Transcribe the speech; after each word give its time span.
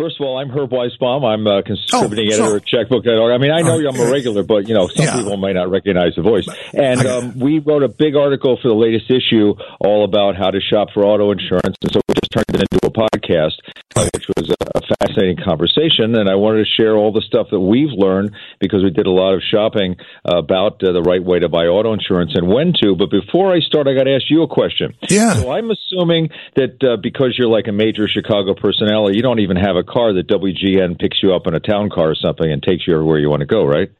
First 0.00 0.18
of 0.18 0.24
all, 0.26 0.38
I'm 0.38 0.48
Herb 0.48 0.70
Weisbaum. 0.70 1.24
I'm 1.30 1.46
a 1.46 1.62
contributing 1.62 2.32
Oh, 2.32 2.46
editor 2.46 2.48
so- 2.48 2.56
at 2.56 2.88
Checkbook.org. 2.88 3.32
I 3.34 3.36
mean, 3.36 3.50
I 3.50 3.60
know 3.60 3.74
Uh, 3.74 3.90
I'm 3.90 4.00
a 4.00 4.10
regular, 4.10 4.42
but 4.42 4.66
you 4.66 4.72
know, 4.72 4.88
some 4.88 5.04
yeah. 5.04 5.14
people 5.16 5.36
may 5.36 5.52
not 5.52 5.70
recognize 5.70 6.14
the 6.16 6.22
voice. 6.22 6.48
And 6.72 7.04
um, 7.06 7.38
we 7.38 7.58
wrote 7.58 7.82
a 7.82 7.88
big 7.88 8.16
article 8.16 8.56
for 8.62 8.68
the 8.68 8.74
latest 8.74 9.10
issue 9.10 9.54
all 9.78 10.04
about 10.04 10.36
how 10.36 10.50
to 10.50 10.58
shop 10.58 10.88
for 10.94 11.04
auto 11.04 11.32
insurance, 11.32 11.76
and 11.82 11.92
so 11.92 12.00
turned 12.30 12.46
it 12.54 12.62
into 12.62 12.86
a 12.86 12.90
podcast, 12.90 13.58
uh, 13.96 14.08
which 14.14 14.26
was 14.36 14.50
a, 14.50 14.78
a 14.78 14.96
fascinating 14.96 15.36
conversation. 15.44 16.14
And 16.14 16.28
I 16.28 16.36
wanted 16.36 16.64
to 16.64 16.70
share 16.80 16.96
all 16.96 17.12
the 17.12 17.22
stuff 17.22 17.48
that 17.50 17.60
we've 17.60 17.90
learned 17.90 18.32
because 18.60 18.82
we 18.82 18.90
did 18.90 19.06
a 19.06 19.10
lot 19.10 19.34
of 19.34 19.42
shopping 19.42 19.96
about 20.24 20.82
uh, 20.82 20.92
the 20.92 21.02
right 21.02 21.22
way 21.22 21.40
to 21.40 21.48
buy 21.48 21.66
auto 21.66 21.92
insurance 21.92 22.32
and 22.34 22.48
when 22.48 22.72
to. 22.82 22.94
But 22.94 23.10
before 23.10 23.52
I 23.52 23.60
start, 23.60 23.88
I 23.88 23.94
got 23.94 24.04
to 24.04 24.14
ask 24.14 24.30
you 24.30 24.42
a 24.42 24.48
question. 24.48 24.94
Yeah. 25.08 25.34
So 25.34 25.50
I'm 25.50 25.70
assuming 25.70 26.30
that 26.54 26.82
uh, 26.82 26.96
because 27.02 27.34
you're 27.36 27.48
like 27.50 27.66
a 27.68 27.72
major 27.72 28.06
Chicago 28.08 28.54
personality, 28.54 29.16
you 29.16 29.22
don't 29.22 29.40
even 29.40 29.56
have 29.56 29.76
a 29.76 29.82
car 29.82 30.12
that 30.14 30.28
WGN 30.28 30.98
picks 30.98 31.22
you 31.22 31.34
up 31.34 31.46
in 31.46 31.54
a 31.54 31.60
town 31.60 31.90
car 31.90 32.10
or 32.10 32.14
something 32.14 32.50
and 32.50 32.62
takes 32.62 32.86
you 32.86 32.94
everywhere 32.94 33.18
you 33.18 33.28
want 33.28 33.40
to 33.40 33.46
go, 33.46 33.64
right? 33.64 33.90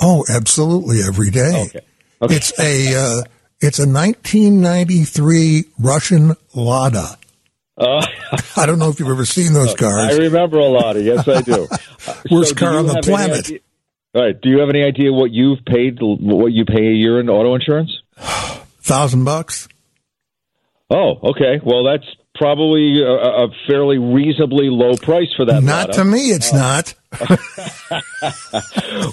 Oh, 0.00 0.24
absolutely, 0.28 1.00
every 1.02 1.30
day. 1.30 1.66
Okay. 1.68 1.80
Okay. 2.22 2.34
It's 2.34 2.58
a 2.58 2.94
uh, 2.96 3.22
it's 3.60 3.78
a 3.78 3.86
1993 3.86 5.64
Russian 5.78 6.36
Lada. 6.54 7.16
Uh, 7.80 8.04
I 8.56 8.66
don't 8.66 8.78
know 8.78 8.90
if 8.90 9.00
you've 9.00 9.08
ever 9.08 9.24
seen 9.24 9.54
those 9.54 9.74
cars. 9.74 10.14
I 10.14 10.18
remember 10.18 10.58
a 10.58 10.66
lot 10.66 10.96
of. 10.96 11.04
Yes, 11.04 11.26
I 11.26 11.40
do. 11.42 11.66
Uh, 12.08 12.14
Worst 12.30 12.56
do 12.56 12.64
car 12.64 12.72
you 12.72 12.78
on 12.78 12.86
the 12.86 13.00
planet. 13.02 13.44
idea- 13.46 13.58
All 14.14 14.22
right. 14.22 14.40
Do 14.40 14.48
you 14.48 14.60
have 14.60 14.70
any 14.70 14.82
idea 14.82 15.12
what 15.12 15.30
you've 15.30 15.62
paid? 15.66 15.98
What 16.00 16.50
you 16.50 16.64
pay 16.64 16.86
a 16.88 16.92
year 16.94 17.20
in 17.20 17.28
auto 17.28 17.54
insurance? 17.54 17.90
Thousand 18.16 19.24
bucks. 19.24 19.68
Oh, 20.88 21.16
okay. 21.30 21.60
Well, 21.62 21.84
that's 21.84 22.06
probably 22.34 23.02
a, 23.02 23.12
a 23.12 23.48
fairly 23.68 23.98
reasonably 23.98 24.70
low 24.70 24.96
price 24.96 25.28
for 25.36 25.44
that. 25.44 25.62
Not 25.62 25.88
Lada. 25.88 25.92
to 25.92 26.04
me, 26.06 26.30
it's 26.30 26.54
not. 26.54 26.94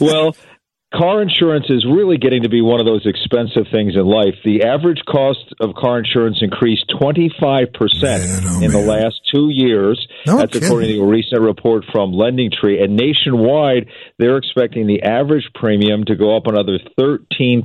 well, 0.02 0.34
car 0.93 1.21
insurance 1.21 1.66
is 1.70 1.85
really 1.85 2.18
getting 2.18 2.43
to 2.43 2.49
be 2.49 2.62
one 2.62 2.80
of 2.80 2.85
those 2.85 3.05
expensive 3.05 3.66
things 3.71 3.96
in 3.96 4.05
life. 4.05 4.35
The 4.46 4.63
average 4.63 5.02
cost 5.07 5.54
of 5.60 5.76
car 5.76 5.99
insurance 5.99 6.38
increased 6.41 6.91
25% 7.02 8.02
Man, 8.02 8.44
oh, 8.46 8.62
in 8.62 8.71
the 8.71 8.79
last 8.79 9.20
two 9.34 9.49
years. 9.52 10.07
No 10.26 10.38
That's 10.38 10.55
according 10.55 10.96
to 10.96 11.02
a 11.02 11.07
recent 11.07 11.41
report 11.41 11.84
from 11.91 12.13
LendingTree. 12.13 12.82
And 12.82 12.96
nationwide, 12.96 13.88
they're 14.18 14.38
expecting 14.38 14.88
the 14.88 15.04
average 15.04 15.49
premium 15.54 16.05
to 16.05 16.16
go 16.16 16.35
up 16.35 16.48
another 16.48 16.79
13% 16.99 17.63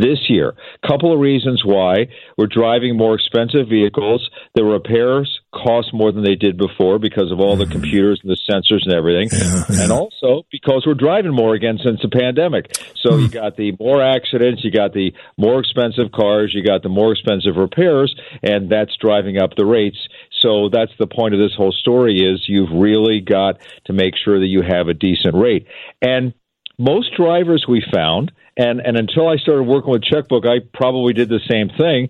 this 0.00 0.28
year. 0.28 0.54
Couple 0.86 1.12
of 1.12 1.20
reasons 1.20 1.64
why 1.64 2.06
we're 2.36 2.46
driving 2.46 2.96
more 2.96 3.14
expensive 3.14 3.68
vehicles. 3.68 4.28
The 4.54 4.64
repairs 4.64 5.40
cost 5.52 5.92
more 5.92 6.12
than 6.12 6.22
they 6.22 6.34
did 6.34 6.56
before 6.56 6.98
because 6.98 7.32
of 7.32 7.40
all 7.40 7.56
the 7.56 7.64
mm-hmm. 7.64 7.72
computers 7.72 8.20
and 8.22 8.30
the 8.30 8.38
sensors 8.50 8.84
and 8.84 8.92
everything. 8.92 9.28
Yeah, 9.32 9.64
yeah. 9.70 9.82
And 9.84 9.92
also 9.92 10.46
because 10.50 10.84
we're 10.86 10.94
driving 10.94 11.34
more 11.34 11.54
again 11.54 11.78
since 11.82 12.00
the 12.02 12.08
pandemic. 12.08 12.76
So 13.02 13.16
you 13.16 13.26
hmm. 13.26 13.32
got 13.32 13.56
the 13.56 13.72
more 13.78 14.02
accidents, 14.02 14.64
you 14.64 14.70
got 14.70 14.92
the 14.92 15.12
more 15.38 15.60
expensive 15.60 16.12
cars, 16.12 16.52
you 16.54 16.64
got 16.64 16.82
the 16.82 16.88
more 16.88 17.12
expensive 17.12 17.56
repairs, 17.56 18.14
and 18.42 18.70
that's 18.70 18.96
driving 19.00 19.38
up 19.38 19.54
the 19.56 19.66
rates. 19.66 19.98
So 20.40 20.68
that's 20.70 20.92
the 20.98 21.06
point 21.06 21.34
of 21.34 21.40
this 21.40 21.54
whole 21.56 21.72
story 21.72 22.18
is 22.18 22.44
you've 22.48 22.72
really 22.72 23.20
got 23.20 23.58
to 23.86 23.92
make 23.92 24.14
sure 24.22 24.38
that 24.38 24.46
you 24.46 24.62
have 24.62 24.88
a 24.88 24.94
decent 24.94 25.34
rate. 25.34 25.66
And 26.02 26.34
most 26.78 27.14
drivers 27.16 27.64
we 27.68 27.82
found, 27.92 28.32
and, 28.56 28.80
and 28.80 28.96
until 28.96 29.28
I 29.28 29.36
started 29.36 29.64
working 29.64 29.90
with 29.90 30.02
Checkbook, 30.02 30.44
I 30.46 30.58
probably 30.72 31.12
did 31.12 31.28
the 31.28 31.40
same 31.50 31.68
thing. 31.76 32.08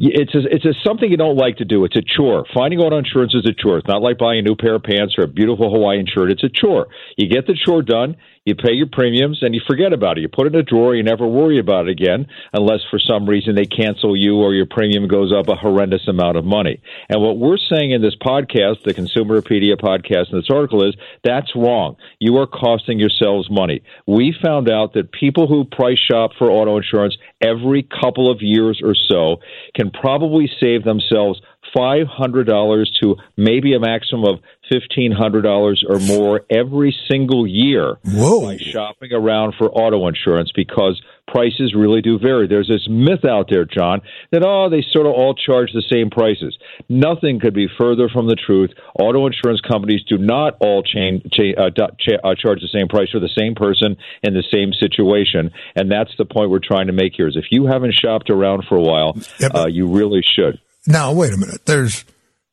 It's 0.00 0.32
a, 0.32 0.38
it's 0.54 0.64
a, 0.64 0.74
something 0.86 1.10
you 1.10 1.16
don't 1.16 1.36
like 1.36 1.56
to 1.56 1.64
do. 1.64 1.84
It's 1.84 1.96
a 1.96 2.02
chore. 2.02 2.44
Finding 2.54 2.78
auto 2.78 2.98
insurance 2.98 3.34
is 3.34 3.44
a 3.46 3.52
chore. 3.52 3.78
It's 3.78 3.88
not 3.88 4.00
like 4.00 4.16
buying 4.16 4.38
a 4.38 4.42
new 4.42 4.54
pair 4.54 4.76
of 4.76 4.84
pants 4.84 5.16
or 5.18 5.24
a 5.24 5.26
beautiful 5.26 5.72
Hawaiian 5.72 6.06
shirt. 6.06 6.30
It's 6.30 6.44
a 6.44 6.48
chore. 6.48 6.86
You 7.16 7.28
get 7.28 7.48
the 7.48 7.58
chore 7.66 7.82
done, 7.82 8.16
you 8.48 8.54
pay 8.54 8.72
your 8.72 8.88
premiums, 8.90 9.38
and 9.42 9.54
you 9.54 9.60
forget 9.66 9.92
about 9.92 10.18
it. 10.18 10.22
You 10.22 10.28
put 10.28 10.46
it 10.46 10.54
in 10.54 10.60
a 10.60 10.62
drawer. 10.62 10.94
You 10.94 11.02
never 11.02 11.26
worry 11.26 11.58
about 11.58 11.88
it 11.88 11.90
again, 11.90 12.26
unless 12.52 12.80
for 12.90 12.98
some 12.98 13.28
reason 13.28 13.54
they 13.54 13.66
cancel 13.66 14.16
you 14.16 14.36
or 14.36 14.54
your 14.54 14.66
premium 14.66 15.06
goes 15.06 15.32
up 15.32 15.48
a 15.48 15.54
horrendous 15.54 16.08
amount 16.08 16.36
of 16.36 16.44
money. 16.44 16.82
And 17.08 17.22
what 17.22 17.38
we're 17.38 17.58
saying 17.70 17.92
in 17.92 18.02
this 18.02 18.16
podcast, 18.16 18.82
the 18.84 18.94
Consumerpedia 18.94 19.76
podcast, 19.76 20.32
and 20.32 20.42
this 20.42 20.50
article 20.50 20.86
is 20.88 20.96
that's 21.22 21.54
wrong. 21.54 21.96
You 22.18 22.38
are 22.38 22.46
costing 22.46 22.98
yourselves 22.98 23.48
money. 23.50 23.82
We 24.06 24.34
found 24.42 24.70
out 24.70 24.94
that 24.94 25.12
people 25.12 25.46
who 25.46 25.64
price 25.64 25.98
shop 25.98 26.30
for 26.38 26.50
auto 26.50 26.78
insurance 26.78 27.16
every 27.40 27.82
couple 27.82 28.30
of 28.30 28.38
years 28.40 28.80
or 28.82 28.94
so 28.94 29.36
can 29.74 29.90
probably 29.90 30.50
save 30.60 30.84
themselves 30.84 31.40
$500 31.74 32.86
to 33.00 33.16
maybe 33.36 33.74
a 33.74 33.80
maximum 33.80 34.24
of 34.24 34.40
$1,500 34.70 35.76
or 35.88 35.98
more 36.00 36.42
every 36.50 36.94
single 37.08 37.46
year 37.46 37.96
Whoa. 38.04 38.42
by 38.42 38.56
shopping 38.58 39.12
around 39.12 39.54
for 39.56 39.70
auto 39.70 40.06
insurance 40.08 40.50
because 40.54 41.00
prices 41.26 41.74
really 41.74 42.02
do 42.02 42.18
vary. 42.18 42.46
There's 42.46 42.68
this 42.68 42.86
myth 42.88 43.24
out 43.24 43.48
there, 43.50 43.64
John, 43.64 44.00
that, 44.30 44.42
oh, 44.44 44.68
they 44.70 44.84
sort 44.92 45.06
of 45.06 45.12
all 45.12 45.34
charge 45.34 45.70
the 45.72 45.84
same 45.90 46.10
prices. 46.10 46.56
Nothing 46.88 47.40
could 47.40 47.54
be 47.54 47.68
further 47.78 48.08
from 48.08 48.26
the 48.26 48.36
truth. 48.36 48.70
Auto 48.98 49.26
insurance 49.26 49.60
companies 49.60 50.02
do 50.08 50.18
not 50.18 50.56
all 50.60 50.82
chain, 50.82 51.22
cha- 51.32 51.56
uh, 51.58 51.70
cha- 51.70 52.28
uh, 52.28 52.34
charge 52.34 52.60
the 52.60 52.68
same 52.72 52.88
price 52.88 53.10
for 53.10 53.20
the 53.20 53.30
same 53.38 53.54
person 53.54 53.96
in 54.22 54.34
the 54.34 54.44
same 54.52 54.72
situation. 54.72 55.50
And 55.76 55.90
that's 55.90 56.10
the 56.18 56.24
point 56.24 56.50
we're 56.50 56.60
trying 56.62 56.86
to 56.88 56.92
make 56.92 57.14
here 57.16 57.28
is 57.28 57.36
if 57.36 57.46
you 57.50 57.66
haven't 57.66 57.94
shopped 57.94 58.30
around 58.30 58.64
for 58.68 58.76
a 58.76 58.82
while, 58.82 59.16
uh, 59.54 59.66
you 59.66 59.86
really 59.88 60.22
should. 60.22 60.58
Now, 60.88 61.12
wait 61.12 61.34
a 61.34 61.36
minute. 61.36 61.66
There's 61.66 62.06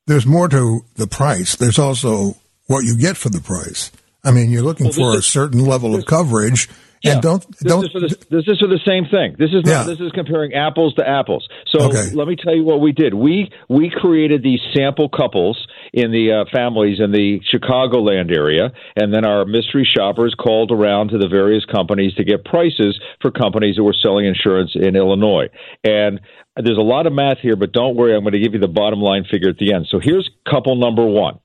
there's 0.07 0.25
more 0.25 0.49
to 0.49 0.83
the 0.95 1.07
price. 1.07 1.55
There's 1.55 1.79
also 1.79 2.35
what 2.67 2.83
you 2.83 2.97
get 2.97 3.15
for 3.15 3.29
the 3.29 3.39
price. 3.39 3.91
I 4.25 4.31
mean, 4.31 4.51
you're 4.51 4.61
looking 4.61 4.87
this 4.87 4.97
for 4.97 5.17
a 5.17 5.21
certain 5.21 5.63
level 5.65 5.95
of 5.95 6.05
coverage, 6.05 6.69
Yeah. 7.05 7.13
and 7.13 7.21
don't 7.21 7.47
This 7.51 7.61
don't. 7.63 7.85
is, 7.85 7.91
for 7.91 7.99
the, 7.99 8.07
this 8.29 8.47
is 8.47 8.59
for 8.59 8.67
the 8.67 8.79
same 8.85 9.05
thing. 9.05 9.35
This 9.37 9.49
is 9.51 9.63
not, 9.63 9.71
Yeah. 9.71 9.83
this 9.83 9.99
is 9.99 10.11
comparing 10.11 10.53
apples 10.53 10.93
to 10.95 11.07
apples. 11.07 11.47
So 11.67 11.85
Okay. 11.87 12.11
let 12.13 12.27
me 12.27 12.35
tell 12.35 12.55
you 12.55 12.63
what 12.63 12.81
we 12.81 12.91
did. 12.91 13.13
We 13.13 13.51
we 13.69 13.89
created 13.89 14.43
these 14.43 14.59
sample 14.75 15.09
couples 15.09 15.57
in 15.93 16.11
the 16.11 16.31
uh, 16.31 16.45
families 16.51 16.99
in 16.99 17.11
the 17.11 17.39
Chicagoland 17.53 18.35
area, 18.35 18.71
and 18.95 19.13
then 19.13 19.25
our 19.25 19.45
mystery 19.45 19.87
shoppers 19.89 20.33
called 20.37 20.71
around 20.71 21.09
to 21.09 21.17
the 21.17 21.27
various 21.27 21.63
companies 21.65 22.13
to 22.15 22.23
get 22.23 22.43
prices 22.45 22.99
for 23.21 23.31
companies 23.31 23.75
that 23.77 23.83
were 23.83 23.93
selling 24.01 24.25
insurance 24.25 24.71
in 24.75 24.95
Illinois. 24.95 25.47
And 25.83 26.19
there's 26.57 26.77
a 26.77 26.81
lot 26.81 27.05
of 27.07 27.13
math 27.13 27.39
here, 27.39 27.55
but 27.55 27.71
don't 27.71 27.95
worry, 27.95 28.15
I'm 28.15 28.21
going 28.23 28.33
to 28.33 28.39
give 28.39 28.53
you 28.53 28.59
the 28.59 28.67
bottom 28.67 28.99
line 29.01 29.25
figure 29.29 29.49
at 29.49 29.57
the 29.57 29.73
end. 29.73 29.87
So 29.89 29.99
here's 30.01 30.29
couple 30.49 30.75
number 30.75 31.05
one 31.05 31.39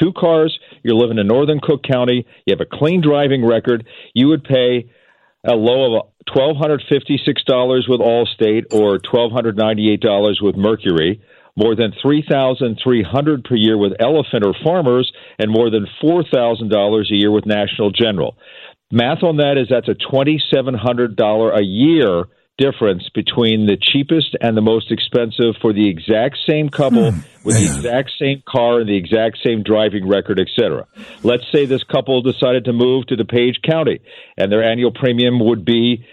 two 0.00 0.12
cars, 0.12 0.58
you're 0.82 0.96
living 0.96 1.18
in 1.18 1.26
northern 1.28 1.60
Cook 1.62 1.84
County, 1.84 2.26
you 2.46 2.52
have 2.56 2.60
a 2.60 2.66
clean 2.78 3.00
driving 3.00 3.46
record, 3.46 3.86
you 4.12 4.26
would 4.28 4.42
pay 4.42 4.90
a 5.44 5.54
low 5.54 5.96
of 5.96 6.06
$1,256 6.34 7.88
with 7.88 8.00
Allstate 8.00 8.72
or 8.72 8.98
$1,298 8.98 10.42
with 10.42 10.56
Mercury, 10.56 11.22
more 11.56 11.76
than 11.76 11.92
$3,300 12.04 13.44
per 13.44 13.54
year 13.54 13.78
with 13.78 13.92
Elephant 14.00 14.44
or 14.44 14.54
Farmers, 14.64 15.12
and 15.38 15.50
more 15.50 15.70
than 15.70 15.86
$4,000 16.02 17.10
a 17.10 17.14
year 17.14 17.30
with 17.30 17.46
National 17.46 17.90
General. 17.90 18.36
Math 18.90 19.22
on 19.22 19.38
that 19.38 19.56
is 19.58 19.68
that's 19.68 19.88
a 19.88 19.94
$2,700 19.94 21.58
a 21.58 21.64
year 21.64 22.24
difference 22.56 23.08
between 23.12 23.66
the 23.66 23.76
cheapest 23.76 24.36
and 24.40 24.56
the 24.56 24.62
most 24.62 24.92
expensive 24.92 25.56
for 25.60 25.72
the 25.72 25.88
exact 25.88 26.38
same 26.46 26.68
couple 26.68 27.12
with 27.44 27.56
the 27.56 27.64
exact 27.64 28.12
same 28.18 28.42
car 28.46 28.80
and 28.80 28.88
the 28.88 28.96
exact 28.96 29.38
same 29.44 29.62
driving 29.62 30.06
record, 30.06 30.38
etc. 30.38 30.86
Let's 31.22 31.44
say 31.52 31.66
this 31.66 31.82
couple 31.82 32.22
decided 32.22 32.66
to 32.66 32.72
move 32.72 33.06
to 33.06 33.16
DuPage 33.16 33.62
County 33.62 34.00
and 34.36 34.52
their 34.52 34.62
annual 34.62 34.92
premium 34.92 35.40
would 35.40 35.64
be 35.64 36.06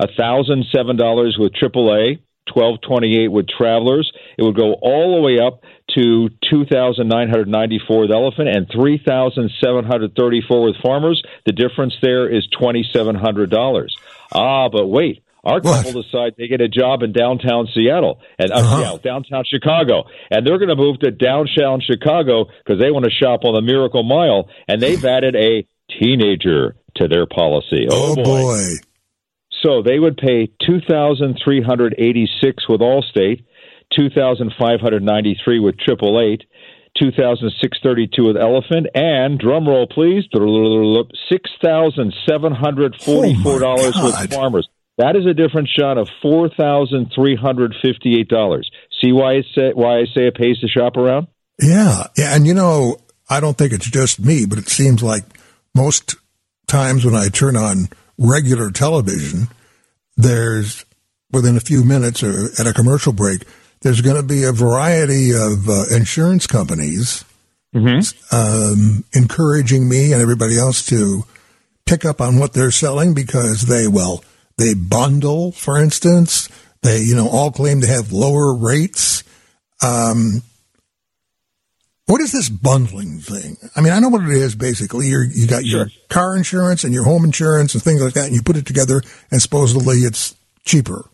$1,007 0.00 1.38
with 1.38 1.52
AAA, 1.52 2.20
1228 2.54 3.28
with 3.28 3.48
Travelers. 3.48 4.10
It 4.38 4.42
would 4.42 4.56
go 4.56 4.74
all 4.74 5.16
the 5.16 5.22
way 5.22 5.38
up 5.40 5.62
to 5.96 6.28
2,994 6.48 8.00
with 8.00 8.10
Elephant 8.10 8.48
and 8.48 8.68
3,734 8.70 10.62
with 10.62 10.76
Farmers. 10.82 11.22
The 11.44 11.52
difference 11.52 11.94
there 12.00 12.28
is 12.28 12.48
$2,700. 12.58 13.88
Ah, 14.32 14.68
but 14.68 14.86
wait. 14.86 15.22
Our 15.48 15.60
What? 15.60 15.84
couple 15.86 16.02
decide 16.02 16.34
they 16.38 16.46
get 16.48 16.60
a 16.60 16.68
job 16.68 17.02
in 17.02 17.12
downtown 17.12 17.68
Seattle 17.74 18.20
and 18.38 18.50
uh, 18.52 18.56
Uh-huh. 18.56 18.76
Seattle, 18.78 18.98
downtown 18.98 19.44
Chicago, 19.46 20.04
and 20.30 20.46
they're 20.46 20.58
going 20.58 20.68
to 20.68 20.76
move 20.76 20.98
to 21.00 21.10
downtown 21.10 21.80
Chicago 21.80 22.46
because 22.64 22.80
they 22.80 22.90
want 22.90 23.04
to 23.06 23.10
shop 23.10 23.44
on 23.44 23.54
the 23.54 23.62
Miracle 23.62 24.02
Mile, 24.02 24.48
and 24.68 24.80
they've 24.80 25.04
added 25.04 25.34
a 25.36 25.66
teenager 26.00 26.76
to 26.96 27.08
their 27.08 27.26
policy. 27.26 27.86
oh 27.90 28.14
boy. 28.14 28.60
So 29.62 29.82
they 29.82 29.98
would 29.98 30.16
pay 30.16 30.46
two 30.64 30.80
thousand 30.88 31.40
three 31.42 31.62
hundred 31.62 31.94
eighty 31.98 32.28
six 32.40 32.68
with 32.68 32.80
Allstate, 32.80 33.44
two 33.96 34.08
thousand 34.10 34.52
five 34.58 34.80
hundred 34.80 35.02
ninety 35.02 35.36
three 35.44 35.58
with 35.58 35.76
Triple 35.78 36.20
Eight, 36.20 36.44
two 36.96 37.10
thousand 37.10 37.50
six 37.60 37.78
thirty 37.82 38.06
two 38.06 38.24
with 38.26 38.36
Elephant, 38.36 38.86
and 38.94 39.38
drum 39.38 39.66
roll 39.68 39.86
please, 39.88 40.24
six 41.28 41.50
thousand 41.62 42.14
seven 42.28 42.52
hundred 42.54 43.00
forty 43.02 43.34
four 43.42 43.58
dollars 43.58 43.94
Oh, 43.96 44.04
with 44.06 44.32
Farmers. 44.32 44.68
That 44.98 45.14
is 45.14 45.26
a 45.26 45.32
difference, 45.32 45.70
Sean, 45.70 45.96
of 45.96 46.08
four 46.20 46.48
thousand 46.48 47.12
three 47.14 47.36
hundred 47.36 47.74
fifty 47.80 48.18
eight 48.18 48.28
dollars. 48.28 48.68
See 49.00 49.12
why 49.12 49.36
I 49.36 49.42
say 49.54 49.72
why 49.72 49.98
I 49.98 50.04
say 50.14 50.26
it 50.26 50.34
pays 50.34 50.58
to 50.60 50.68
shop 50.68 50.96
around? 50.96 51.28
Yeah, 51.62 52.08
yeah, 52.16 52.34
and 52.34 52.46
you 52.46 52.54
know, 52.54 52.98
I 53.30 53.40
don't 53.40 53.56
think 53.56 53.72
it's 53.72 53.88
just 53.88 54.20
me, 54.20 54.44
but 54.44 54.58
it 54.58 54.68
seems 54.68 55.02
like 55.02 55.24
most 55.74 56.16
times 56.66 57.04
when 57.04 57.14
I 57.14 57.28
turn 57.28 57.56
on 57.56 57.88
regular 58.18 58.70
television, 58.70 59.48
there's 60.16 60.84
within 61.30 61.56
a 61.56 61.60
few 61.60 61.84
minutes 61.84 62.22
or 62.22 62.46
at 62.58 62.66
a 62.66 62.72
commercial 62.72 63.12
break, 63.12 63.44
there's 63.82 64.00
going 64.00 64.16
to 64.16 64.22
be 64.22 64.44
a 64.44 64.52
variety 64.52 65.32
of 65.32 65.68
uh, 65.68 65.84
insurance 65.94 66.46
companies 66.46 67.24
mm-hmm. 67.74 68.34
um, 68.34 69.04
encouraging 69.12 69.88
me 69.88 70.12
and 70.12 70.20
everybody 70.22 70.58
else 70.58 70.84
to 70.86 71.24
pick 71.86 72.04
up 72.04 72.20
on 72.20 72.38
what 72.38 72.52
they're 72.52 72.70
selling 72.70 73.14
because 73.14 73.62
they, 73.62 73.86
well, 73.86 74.24
they 74.58 74.74
bundle, 74.74 75.52
for 75.52 75.82
instance. 75.82 76.48
They, 76.82 77.00
you 77.00 77.16
know, 77.16 77.28
all 77.28 77.50
claim 77.50 77.80
to 77.80 77.86
have 77.86 78.12
lower 78.12 78.54
rates. 78.54 79.24
Um, 79.82 80.42
what 82.06 82.20
is 82.20 82.32
this 82.32 82.48
bundling 82.48 83.18
thing? 83.18 83.56
I 83.76 83.80
mean, 83.80 83.92
I 83.92 84.00
know 84.00 84.08
what 84.08 84.22
it 84.22 84.30
is 84.30 84.54
basically. 84.54 85.08
you 85.08 85.22
you 85.30 85.46
got 85.46 85.64
your 85.64 85.88
sure. 85.88 86.02
car 86.08 86.36
insurance 86.36 86.84
and 86.84 86.92
your 86.92 87.04
home 87.04 87.24
insurance 87.24 87.74
and 87.74 87.82
things 87.82 88.02
like 88.02 88.14
that, 88.14 88.26
and 88.26 88.34
you 88.34 88.42
put 88.42 88.56
it 88.56 88.66
together, 88.66 89.02
and 89.30 89.40
supposedly 89.40 89.98
it's 89.98 90.34
cheaper. 90.64 91.08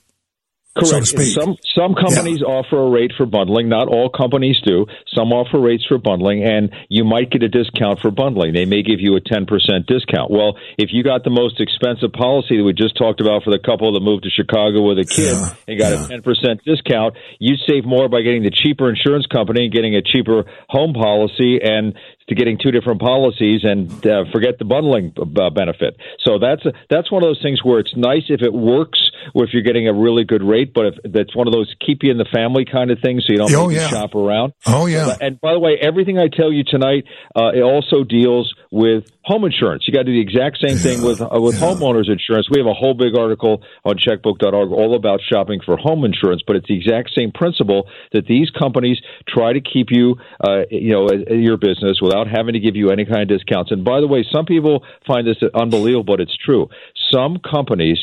Correct. 0.77 1.07
So 1.07 1.23
some 1.23 1.57
some 1.73 1.95
companies 1.95 2.41
yeah. 2.41 2.51
offer 2.51 2.83
a 2.83 2.91
rate 2.91 3.13
for 3.17 3.27
bundling. 3.27 3.69
Not 3.69 3.87
all 3.87 4.11
companies 4.11 4.61
do. 4.67 4.87
Some 5.15 5.33
offer 5.33 5.61
rates 5.61 5.85
for 5.87 5.99
bundling, 5.99 6.43
and 6.43 6.75
you 6.89 7.05
might 7.05 7.31
get 7.31 7.45
a 7.45 7.49
discount 7.49 8.01
for 8.01 8.11
bundling. 8.11 8.55
They 8.55 8.65
may 8.65 8.83
give 8.83 8.99
you 8.99 9.15
a 9.15 9.21
ten 9.21 9.47
percent 9.47 9.87
discount. 9.87 10.33
Well, 10.33 10.59
if 10.77 10.91
you 10.93 11.05
got 11.05 11.23
the 11.23 11.31
most 11.31 11.61
expensive 11.61 12.13
policy 12.13 12.59
that 12.59 12.65
we 12.65 12.73
just 12.73 12.97
talked 12.97 13.21
about 13.21 13.45
for 13.45 13.51
the 13.51 13.61
couple 13.61 13.93
that 13.95 14.01
moved 14.01 14.25
to 14.25 14.31
Chicago 14.31 14.83
with 14.83 14.99
a 14.99 15.07
kid 15.07 15.39
yeah. 15.39 15.55
and 15.69 15.79
got 15.79 15.93
yeah. 15.93 16.07
a 16.07 16.09
ten 16.09 16.23
percent 16.23 16.65
discount, 16.65 17.15
you 17.39 17.55
save 17.71 17.85
more 17.85 18.09
by 18.09 18.23
getting 18.23 18.43
the 18.43 18.51
cheaper 18.51 18.91
insurance 18.91 19.27
company 19.27 19.67
and 19.67 19.73
getting 19.73 19.95
a 19.95 20.03
cheaper 20.03 20.43
home 20.69 20.93
policy, 20.93 21.63
and 21.63 21.95
to 22.29 22.35
getting 22.35 22.59
two 22.59 22.71
different 22.71 23.01
policies 23.01 23.61
and 23.65 23.91
uh, 24.07 24.25
forget 24.33 24.59
the 24.59 24.65
bundling 24.65 25.13
uh, 25.19 25.51
benefit. 25.51 25.97
So 26.25 26.39
that's 26.39 26.65
a, 26.65 26.73
that's 26.89 27.13
one 27.13 27.23
of 27.23 27.29
those 27.29 27.43
things 27.43 27.63
where 27.63 27.81
it's 27.81 27.95
nice 27.97 28.25
if 28.29 28.43
it 28.43 28.53
works, 28.53 29.11
or 29.35 29.45
if 29.45 29.51
you're 29.53 29.63
getting 29.63 29.89
a 29.89 29.93
really 29.93 30.25
good 30.25 30.43
rate. 30.43 30.73
But 30.75 30.87
if 30.87 31.13
that's 31.13 31.37
one 31.37 31.47
of 31.47 31.53
those 31.53 31.73
keep 31.85 32.03
you 32.03 32.11
in 32.11 32.19
the 32.19 32.29
family 32.33 32.65
kind 32.65 32.91
of 32.91 32.99
things, 33.01 33.25
so 33.27 33.33
you 33.33 33.39
don't 33.39 33.55
oh, 33.55 33.69
yeah. 33.69 33.89
shop 33.89 34.15
around. 34.15 34.55
Oh 34.67 34.87
yeah. 34.87 35.17
And 35.21 35.41
by 35.41 35.53
the 35.53 35.61
way, 35.61 35.77
everything 35.81 36.19
I 36.19 36.29
tell 36.29 36.53
you 36.53 36.65
tonight, 36.65 37.05
uh, 37.37 37.51
it 37.55 37.63
also 37.63 38.05
deals 38.05 38.55
with 38.71 39.05
home 39.23 39.45
insurance. 39.45 39.85
You 39.87 39.93
got 39.93 40.01
to 40.01 40.05
do 40.05 40.13
the 40.13 40.21
exact 40.21 40.59
same 40.67 40.77
thing 40.77 41.03
with 41.03 41.21
uh, 41.21 41.29
with 41.41 41.61
yeah. 41.61 41.69
homeowners 41.69 42.11
insurance. 42.11 42.49
We 42.51 42.59
have 42.59 42.67
a 42.67 42.75
whole 42.75 42.95
big 42.95 43.17
article 43.17 43.63
on 43.85 43.97
checkbook.org 43.97 44.73
all 44.73 44.97
about 44.97 45.21
shopping 45.29 45.61
for 45.65 45.77
home 45.77 46.05
insurance, 46.05 46.43
but 46.47 46.57
it's 46.57 46.69
the 46.69 46.77
exact 46.77 47.11
same 47.15 47.33
principle 47.33 47.89
that 48.13 48.27
these 48.27 48.51
companies 48.51 48.99
try 49.29 49.53
to 49.53 49.61
keep 49.61 49.89
you, 49.91 50.17
uh, 50.41 50.65
you 50.71 50.93
know, 50.93 51.09
your 51.29 51.57
business 51.57 52.01
without 52.01 52.14
having 52.31 52.55
to 52.55 52.61
give 52.61 52.77
you 52.77 52.91
any 52.91 53.05
kind 53.05 53.23
of 53.23 53.29
discounts. 53.29 53.71
And 53.71 53.85
by 53.85 54.01
the 54.01 54.07
way, 54.07 54.25
some 54.31 54.47
people 54.47 54.85
find 55.07 55.27
this 55.27 55.37
unbelievable, 55.55 56.05
but 56.05 56.21
it's 56.21 56.37
true. 56.37 56.69
Some 57.13 57.39
companies 57.39 57.99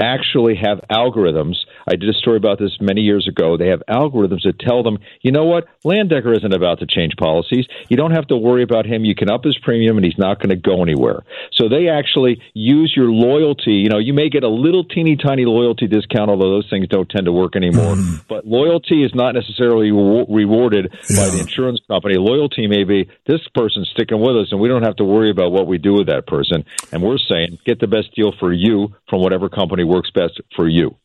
actually 0.00 0.56
have 0.56 0.80
algorithms. 0.90 1.54
I 1.88 1.96
did 1.96 2.08
a 2.08 2.14
story 2.14 2.36
about 2.36 2.58
this 2.58 2.76
many 2.80 3.02
years 3.02 3.28
ago. 3.28 3.56
They 3.56 3.68
have 3.68 3.82
algorithms 3.88 4.42
that 4.44 4.58
tell 4.58 4.82
them, 4.82 4.98
you 5.22 5.30
know 5.32 5.44
what, 5.44 5.66
Landecker 5.84 6.36
isn't 6.36 6.54
about 6.54 6.80
to 6.80 6.86
change 6.86 7.14
policies. 7.16 7.66
You 7.88 7.96
don't 7.96 8.10
have 8.12 8.26
to 8.28 8.36
worry 8.36 8.62
about 8.62 8.86
him. 8.86 9.04
You 9.04 9.14
can 9.14 9.30
up 9.30 9.44
his 9.44 9.56
premium 9.58 9.96
and 9.96 10.04
he's 10.04 10.18
not 10.18 10.38
going 10.38 10.50
to 10.50 10.56
go 10.56 10.82
anywhere. 10.82 11.24
So 11.52 11.68
they 11.68 11.88
actually 11.88 12.42
use 12.54 12.92
your 12.96 13.10
loyalty. 13.10 13.72
You 13.72 13.88
know, 13.88 13.98
you 13.98 14.14
may 14.14 14.28
get 14.30 14.42
a 14.42 14.48
little 14.48 14.84
teeny 14.84 15.16
tiny 15.16 15.44
loyalty 15.44 15.86
discount, 15.86 16.30
although 16.30 16.50
those 16.50 16.68
things 16.68 16.88
don't 16.88 17.08
tend 17.08 17.26
to 17.26 17.32
work 17.32 17.54
anymore. 17.54 17.94
Mm. 17.94 18.26
But 18.28 18.46
loyalty 18.46 19.04
is 19.04 19.14
not 19.14 19.34
necessarily 19.34 19.92
re- 19.92 20.26
rewarded 20.28 20.92
yeah. 21.08 21.16
by 21.16 21.28
the 21.30 21.40
insurance 21.40 21.80
company. 21.86 22.16
Loyalty 22.16 22.66
may 22.66 22.84
be 22.84 23.08
this 23.26 23.40
person's 23.54 23.90
sticking 23.90 24.20
with 24.20 24.36
us 24.36 24.48
and 24.50 24.60
we 24.60 24.68
don't 24.68 24.82
have 24.82 24.96
to 24.96 25.04
worry 25.04 25.30
about 25.30 25.52
what 25.52 25.66
we 25.66 25.78
do 25.78 25.94
with 25.94 26.08
that 26.08 26.26
person. 26.26 26.64
And 26.92 27.02
we're 27.02 27.18
saying 27.18 27.58
get 27.64 27.78
the 27.80 27.86
best 27.86 28.14
deal 28.14 28.32
for 28.38 28.52
you 28.52 28.94
from 29.08 29.20
whatever 29.20 29.48
company 29.48 29.83
works 29.84 30.10
best 30.10 30.40
for 30.56 30.68
you. 30.68 30.96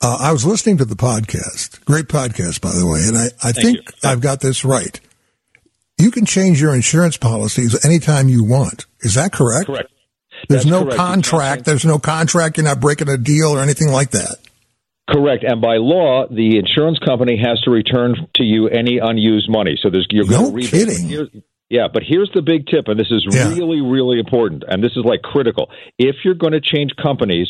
Uh, 0.00 0.18
I 0.20 0.32
was 0.32 0.46
listening 0.46 0.78
to 0.78 0.84
the 0.84 0.94
podcast. 0.94 1.84
Great 1.84 2.06
podcast, 2.06 2.60
by 2.60 2.72
the 2.72 2.86
way. 2.86 3.00
And 3.06 3.18
I, 3.18 3.48
I 3.48 3.52
think 3.52 3.78
you. 3.78 4.08
I've 4.08 4.20
got 4.20 4.40
this 4.40 4.64
right. 4.64 5.00
You 5.98 6.12
can 6.12 6.24
change 6.24 6.60
your 6.60 6.74
insurance 6.74 7.16
policies 7.16 7.84
anytime 7.84 8.28
you 8.28 8.44
want. 8.44 8.86
Is 9.00 9.14
that 9.14 9.32
correct? 9.32 9.66
Correct. 9.66 9.90
There's 10.48 10.62
That's 10.62 10.70
no 10.70 10.84
correct. 10.84 10.96
contract. 10.96 11.64
There's 11.64 11.84
no 11.84 11.98
contract. 11.98 12.56
You're 12.56 12.64
not 12.64 12.80
breaking 12.80 13.08
a 13.08 13.18
deal 13.18 13.48
or 13.48 13.60
anything 13.60 13.88
like 13.88 14.12
that. 14.12 14.36
Correct, 15.10 15.42
and 15.42 15.62
by 15.62 15.78
law, 15.78 16.26
the 16.28 16.58
insurance 16.58 16.98
company 16.98 17.38
has 17.42 17.58
to 17.62 17.70
return 17.70 18.14
to 18.34 18.44
you 18.44 18.68
any 18.68 18.98
unused 18.98 19.48
money. 19.48 19.78
So 19.82 19.88
there's 19.88 20.06
you're 20.10 20.26
no 20.26 20.50
going 20.50 20.62
to 20.62 20.68
kidding. 20.68 21.42
Yeah, 21.70 21.88
but 21.92 22.02
here's 22.06 22.30
the 22.34 22.42
big 22.42 22.66
tip, 22.66 22.88
and 22.88 23.00
this 23.00 23.10
is 23.10 23.26
yeah. 23.30 23.48
really, 23.48 23.80
really 23.80 24.18
important, 24.18 24.64
and 24.68 24.84
this 24.84 24.92
is 24.92 25.04
like 25.04 25.22
critical. 25.22 25.70
If 25.98 26.16
you're 26.24 26.34
going 26.34 26.52
to 26.52 26.60
change 26.60 26.92
companies, 27.02 27.48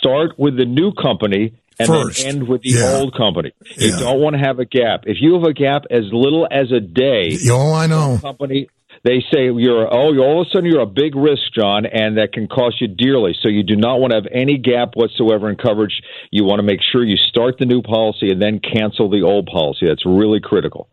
start 0.00 0.38
with 0.38 0.56
the 0.56 0.64
new 0.64 0.92
company 0.92 1.54
and 1.78 1.88
First. 1.88 2.22
then 2.22 2.36
end 2.36 2.48
with 2.48 2.62
the 2.62 2.70
yeah. 2.70 2.96
old 2.96 3.14
company. 3.16 3.52
You 3.76 3.90
yeah. 3.90 4.00
don't 4.00 4.20
want 4.20 4.34
to 4.34 4.40
have 4.40 4.58
a 4.58 4.64
gap. 4.64 5.04
If 5.04 5.18
you 5.20 5.34
have 5.34 5.44
a 5.44 5.54
gap 5.54 5.84
as 5.90 6.04
little 6.12 6.46
as 6.50 6.72
a 6.72 6.80
day, 6.80 7.36
oh, 7.48 7.72
I 7.72 7.86
know. 7.86 8.18
Company, 8.20 8.68
they 9.02 9.24
say 9.32 9.44
you're 9.44 9.86
oh, 9.92 10.16
all 10.18 10.42
of 10.42 10.46
a 10.46 10.50
sudden 10.50 10.70
you're 10.70 10.82
a 10.82 10.86
big 10.86 11.16
risk, 11.16 11.42
John, 11.54 11.86
and 11.86 12.18
that 12.18 12.32
can 12.32 12.48
cost 12.48 12.80
you 12.80 12.88
dearly. 12.88 13.34
So 13.42 13.48
you 13.48 13.62
do 13.62 13.76
not 13.76 13.98
want 13.98 14.12
to 14.12 14.16
have 14.16 14.26
any 14.30 14.58
gap 14.58 14.90
whatsoever 14.94 15.48
in 15.48 15.56
coverage. 15.56 16.02
You 16.30 16.44
want 16.44 16.58
to 16.58 16.62
make 16.62 16.80
sure 16.92 17.02
you 17.02 17.16
start 17.16 17.56
the 17.58 17.66
new 17.66 17.82
policy 17.82 18.30
and 18.30 18.42
then 18.42 18.60
cancel 18.60 19.08
the 19.08 19.22
old 19.22 19.46
policy. 19.46 19.86
That's 19.86 20.04
really 20.04 20.40
critical. 20.40 20.88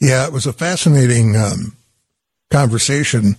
Yeah, 0.00 0.26
it 0.26 0.32
was 0.32 0.46
a 0.46 0.52
fascinating 0.52 1.36
um, 1.36 1.76
conversation 2.50 3.36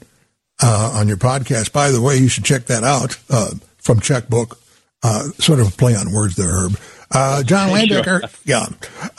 uh, 0.61 0.93
on 0.95 1.07
your 1.07 1.17
podcast. 1.17 1.71
By 1.71 1.91
the 1.91 2.01
way, 2.01 2.17
you 2.17 2.27
should 2.27 2.45
check 2.45 2.65
that 2.65 2.83
out 2.83 3.17
uh, 3.29 3.51
from 3.77 3.99
Checkbook 3.99 4.57
uh, 5.05 5.23
sort 5.37 5.59
of 5.59 5.67
a 5.67 5.71
play 5.71 5.95
on 5.95 6.11
words 6.11 6.35
there, 6.35 6.49
Herb. 6.49 6.79
Uh, 7.11 7.43
John 7.43 7.69
Landecker, 7.69 8.21
yeah. 8.43 8.65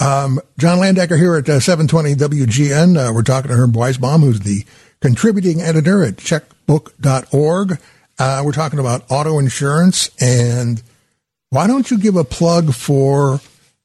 Um, 0.05 0.41
John 0.59 0.79
Landecker 0.79 1.17
here 1.17 1.37
at 1.37 1.49
uh, 1.49 1.61
720 1.61 2.17
WGN. 2.17 2.97
Uh, 2.97 3.13
we're 3.15 3.23
talking 3.23 3.51
to 3.51 3.57
Herb 3.57 3.73
Weisbaum, 3.73 4.21
who's 4.21 4.41
the 4.41 4.65
contributing 5.01 5.63
editor 5.63 6.03
at 6.05 6.17
checkbook.org. 6.17 7.79
Uh, 8.19 8.43
we're 8.45 8.53
talking 8.53 8.81
about 8.81 9.05
auto 9.11 9.39
insurance. 9.39 10.11
And 10.21 10.83
why 11.51 11.69
don't 11.69 11.89
you 11.89 11.99
give 11.99 12.17
a 12.17 12.25
plug 12.25 12.75
for 12.75 13.41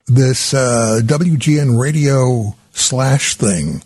this 0.08 0.56
uh, 0.56 1.02
WGN 1.04 1.80
radio 1.80 2.56
slash 2.72 3.36
thing? 3.36 3.84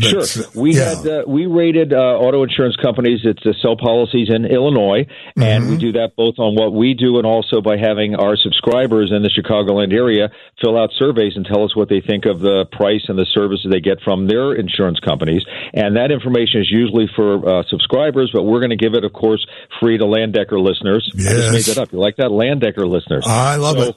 Sure. 0.00 0.24
We 0.54 0.74
yeah. 0.74 0.96
had 0.96 1.06
uh, 1.06 1.22
we 1.28 1.44
rated 1.44 1.92
uh, 1.92 2.16
auto 2.16 2.42
insurance 2.44 2.76
companies 2.76 3.20
that 3.24 3.44
uh, 3.44 3.52
sell 3.60 3.76
policies 3.76 4.30
in 4.32 4.46
Illinois, 4.46 5.04
and 5.36 5.64
mm-hmm. 5.64 5.70
we 5.70 5.76
do 5.76 5.92
that 5.92 6.16
both 6.16 6.38
on 6.38 6.54
what 6.54 6.72
we 6.72 6.94
do 6.94 7.18
and 7.18 7.26
also 7.26 7.60
by 7.60 7.76
having 7.76 8.14
our 8.14 8.34
subscribers 8.36 9.12
in 9.12 9.20
the 9.20 9.28
Chicagoland 9.28 9.92
area 9.92 10.30
fill 10.62 10.80
out 10.80 10.90
surveys 10.96 11.34
and 11.36 11.44
tell 11.44 11.62
us 11.62 11.76
what 11.76 11.90
they 11.90 12.00
think 12.00 12.24
of 12.24 12.40
the 12.40 12.64
price 12.72 13.04
and 13.08 13.18
the 13.18 13.26
services 13.34 13.66
they 13.70 13.80
get 13.80 14.00
from 14.00 14.28
their 14.28 14.54
insurance 14.54 14.98
companies. 14.98 15.44
And 15.74 15.96
that 15.96 16.10
information 16.10 16.62
is 16.62 16.70
usually 16.70 17.06
for 17.14 17.46
uh, 17.46 17.62
subscribers, 17.68 18.30
but 18.32 18.44
we're 18.44 18.60
going 18.60 18.70
to 18.70 18.80
give 18.80 18.94
it, 18.94 19.04
of 19.04 19.12
course, 19.12 19.46
free 19.78 19.98
to 19.98 20.04
Landecker 20.04 20.56
listeners. 20.56 21.04
Yes. 21.14 21.28
I 21.28 21.34
just 21.34 21.52
made 21.52 21.76
that 21.76 21.82
up. 21.82 21.92
You 21.92 21.98
like 21.98 22.16
that, 22.16 22.28
Landecker 22.28 22.88
listeners? 22.88 23.24
I 23.26 23.56
love 23.56 23.76
so, 23.76 23.82
it. 23.90 23.96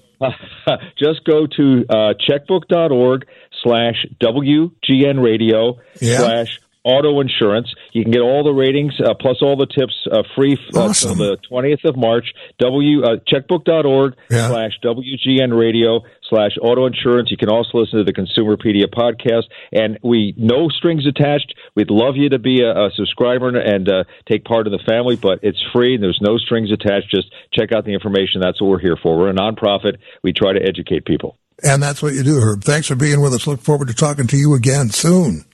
just 0.97 1.23
go 1.25 1.47
to 1.47 1.85
uh, 1.89 2.13
checkbook.org 2.27 3.27
slash 3.63 4.05
WGN 4.21 5.23
radio 5.23 5.77
yeah. 5.99 6.19
slash 6.19 6.59
auto 6.85 7.19
insurance. 7.19 7.73
You 7.91 8.03
can 8.03 8.11
get 8.11 8.21
all 8.21 8.43
the 8.43 8.53
ratings 8.53 8.93
uh, 9.03 9.15
plus 9.19 9.37
all 9.41 9.57
the 9.57 9.65
tips 9.65 10.07
uh, 10.09 10.23
free 10.35 10.57
uh, 10.73 10.79
awesome. 10.79 11.17
the 11.17 11.37
20th 11.51 11.83
of 11.83 11.97
March. 11.97 12.33
W 12.59 13.03
uh, 13.03 13.17
checkbook.org 13.27 14.15
yeah. 14.29 14.47
slash 14.47 14.79
WGN 14.83 15.57
radio 15.57 16.01
slash 16.29 16.51
auto 16.61 16.85
insurance. 16.85 17.31
You 17.31 17.37
can 17.37 17.49
also 17.49 17.77
listen 17.77 17.99
to 17.99 18.03
the 18.03 18.13
Consumerpedia 18.13 18.85
podcast. 18.85 19.43
And 19.71 19.99
we 20.03 20.33
no 20.37 20.69
strings 20.69 21.05
attached. 21.05 21.53
We'd 21.75 21.89
love 21.89 22.15
you 22.15 22.29
to 22.29 22.39
be 22.39 22.61
a, 22.61 22.71
a 22.71 22.89
subscriber 22.95 23.57
and 23.57 23.87
uh, 23.89 24.03
take 24.29 24.45
part 24.45 24.67
in 24.67 24.73
the 24.73 24.83
family, 24.87 25.15
but 25.15 25.39
it's 25.43 25.61
free 25.73 25.95
and 25.95 26.03
there's 26.03 26.19
no 26.21 26.37
strings 26.37 26.71
attached. 26.71 27.09
Just 27.09 27.33
check 27.53 27.71
out 27.71 27.85
the 27.85 27.93
information. 27.93 28.41
That's 28.41 28.61
what 28.61 28.69
we're 28.69 28.79
here 28.79 28.97
for. 29.01 29.17
We're 29.17 29.29
a 29.29 29.33
nonprofit. 29.33 29.97
We 30.23 30.33
try 30.33 30.53
to 30.53 30.61
educate 30.61 31.05
people. 31.05 31.37
And 31.63 31.81
that's 31.81 32.01
what 32.01 32.13
you 32.13 32.23
do, 32.23 32.39
Herb. 32.39 32.63
Thanks 32.63 32.87
for 32.87 32.95
being 32.95 33.21
with 33.21 33.33
us. 33.33 33.47
Look 33.47 33.61
forward 33.61 33.87
to 33.87 33.93
talking 33.93 34.27
to 34.27 34.37
you 34.37 34.55
again 34.55 34.89
soon. 34.89 35.45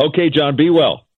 Okay, 0.00 0.30
John, 0.30 0.56
be 0.56 0.70
well. 0.70 1.06